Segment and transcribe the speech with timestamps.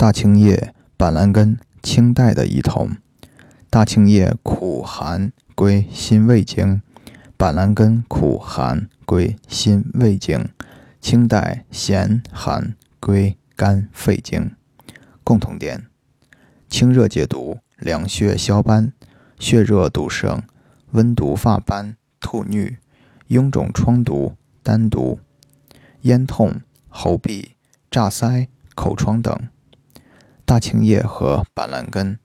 [0.00, 2.96] 大青叶、板蓝根，清代的一同。
[3.68, 6.80] 大青叶苦寒，归心胃经；
[7.36, 10.48] 板蓝根苦寒，归心胃经。
[11.02, 14.56] 清代咸寒，归肝肺经。
[15.22, 15.84] 共同点：
[16.70, 18.94] 清热解毒，凉血消斑，
[19.38, 20.42] 血热堵盛，
[20.92, 22.78] 温毒发斑、吐衄、
[23.28, 25.20] 臃肿疮毒、丹毒、
[26.00, 27.50] 咽痛、喉痹、
[27.90, 29.38] 炸腮、口疮等。
[30.50, 32.18] 大青叶和板蓝根，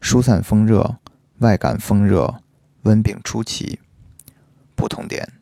[0.00, 0.98] 疏散风热，
[1.38, 2.40] 外感风热，
[2.82, 3.80] 温病初期。
[4.76, 5.32] 不同点：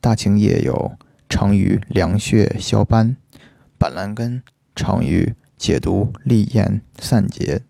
[0.00, 0.96] 大青叶有
[1.28, 3.16] 常于凉血消斑，
[3.76, 4.40] 板蓝根
[4.76, 7.62] 常于解毒利咽散结。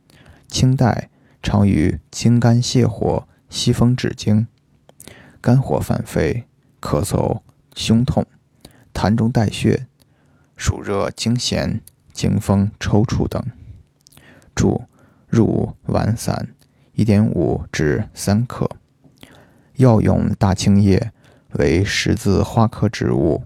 [0.48, 1.08] 清代
[1.42, 4.46] 常于清肝泻火、息风止惊。
[5.40, 6.44] 肝火犯肺，
[6.78, 7.40] 咳嗽、
[7.74, 8.26] 胸痛、
[8.92, 9.86] 痰中带血、
[10.58, 11.80] 暑热惊痫、
[12.12, 13.42] 惊风抽搐等。
[14.54, 14.84] 注：
[15.26, 16.54] 入丸散，
[16.92, 18.70] 一点五至三克。
[19.76, 21.12] 药用大青叶
[21.54, 23.42] 为十字花科植物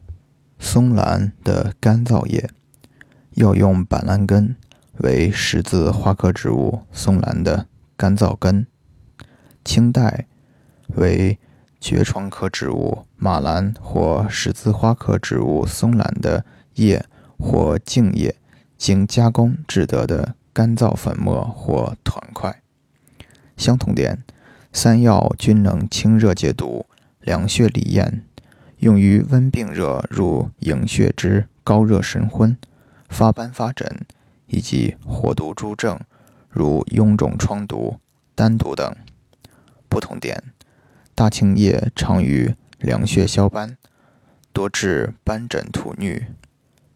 [0.58, 2.50] 松兰的干燥叶，
[3.32, 4.54] 药用板蓝根
[4.98, 8.66] 为十字花科植物松兰的干燥根。
[9.64, 10.26] 清代
[10.96, 11.38] 为
[11.80, 17.04] 爵床科植物马兰或十字花科植物松兰的叶
[17.38, 18.34] 或茎叶，
[18.76, 20.34] 经加工制得的。
[20.52, 22.62] 干燥粉末或团块。
[23.56, 24.24] 相同点：
[24.72, 26.86] 三药均能清热解毒、
[27.20, 28.24] 凉血利咽，
[28.78, 32.56] 用于温病热入营血之高热神昏、
[33.08, 34.06] 发斑发疹
[34.46, 35.98] 以及火毒诸症，
[36.48, 37.98] 如臃肿疮毒、
[38.34, 38.94] 丹毒等。
[39.88, 40.42] 不同点：
[41.14, 43.76] 大青叶常于凉血消斑，
[44.52, 46.26] 多治斑疹吐衄；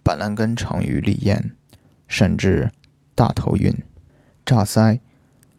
[0.03, 1.53] 板蓝根常于利咽，
[2.07, 2.71] 甚至。
[3.15, 3.75] 大头晕、
[4.45, 5.01] 炸腮、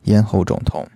[0.04, 0.88] 咽喉肿痛。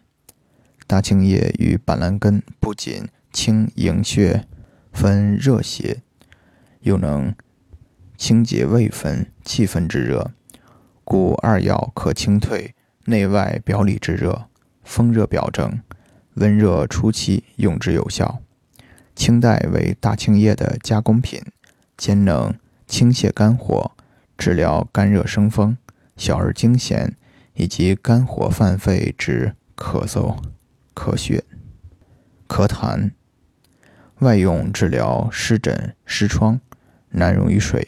[0.86, 4.48] 大青叶与板蓝根不仅清营血、
[4.94, 6.02] 分热邪，
[6.80, 7.36] 又能
[8.18, 10.32] 清洁胃分、气分之热，
[11.04, 12.74] 故二药可清退
[13.06, 14.48] 内外表里之热、
[14.84, 15.82] 风热表症，
[16.36, 18.40] 温热初期用之有效。
[19.16, 21.42] 清代为大青叶的加工品，
[21.98, 22.54] 兼能
[22.88, 23.92] 清泻肝火，
[24.38, 25.78] 治疗肝热生风。
[26.18, 27.14] 小儿惊痫
[27.54, 30.38] 以及肝火犯肺之咳嗽、
[30.94, 31.44] 咳血、
[32.48, 33.12] 咳痰，
[34.20, 36.60] 外用治疗湿疹、湿疮，
[37.10, 37.88] 难溶于水。